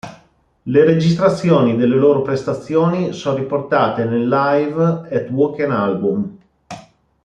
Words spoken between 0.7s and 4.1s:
registrazioni delle loro prestazioni sono riportate